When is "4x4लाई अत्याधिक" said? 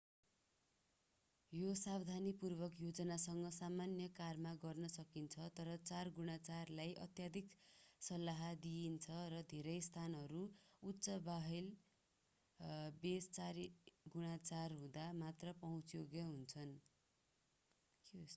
5.83-7.51